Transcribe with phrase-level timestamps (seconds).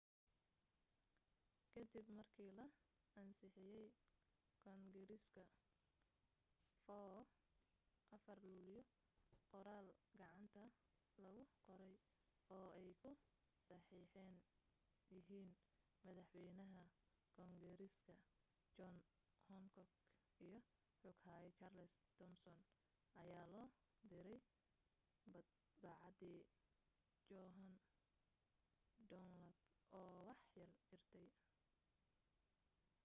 [1.73, 2.65] kadib markii la
[3.21, 3.89] ansixiyay
[4.63, 5.41] kongareeska
[6.89, 8.81] 4 luulyo,
[9.51, 9.87] qoraal
[10.19, 10.63] gacanta
[11.23, 11.95] lagu qoray
[12.57, 13.09] oo ay ku
[13.67, 14.31] saxeexan
[15.13, 15.49] yihiin
[16.05, 16.83] madaxwaynaha
[17.35, 18.15] koongareeska
[18.77, 18.97] john
[19.49, 19.91] hancock
[20.45, 20.59] iyo
[21.01, 22.59] xoghaye charles thomson
[23.21, 23.67] ayaa loo
[24.09, 24.41] diray
[25.33, 26.41] madbacadii
[27.29, 27.55] john
[29.09, 29.57] dunlap
[30.01, 31.21] oo wax yar jirta